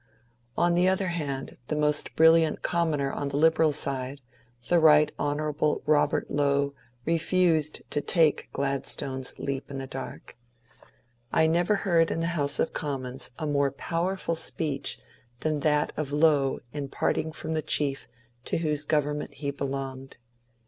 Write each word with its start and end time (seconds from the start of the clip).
On 0.57 0.73
the 0.73 0.89
other 0.89 1.09
hand, 1.09 1.59
the 1.67 1.75
most 1.75 2.15
brilliant 2.15 2.63
commoner 2.63 3.11
on 3.11 3.27
the 3.29 3.37
Liberal 3.37 3.71
side, 3.71 4.19
the 4.67 4.79
Right 4.79 5.11
Hon. 5.19 5.37
Robert 5.85 6.31
Lowe, 6.31 6.73
refused 7.05 7.83
to 7.91 8.01
take 8.01 8.49
Gladstone's 8.51 9.31
^ 9.31 9.33
leap 9.37 9.69
in 9.69 9.77
the 9.77 9.85
dark." 9.85 10.39
I 11.31 11.45
never 11.45 11.75
heard 11.75 12.09
in 12.09 12.19
the 12.19 12.25
House 12.33 12.57
of 12.57 12.73
Commons 12.73 13.29
a 13.37 13.45
more 13.45 13.69
powerful 13.69 14.33
speech 14.35 14.97
than 15.41 15.59
that 15.59 15.93
of 15.95 16.11
Lowe 16.11 16.61
in 16.73 16.89
parting 16.89 17.31
from 17.31 17.53
the 17.53 17.61
chief 17.61 18.07
to 18.45 18.57
whose 18.57 18.85
government 18.85 19.35
he 19.35 19.51
belonged. 19.51 20.17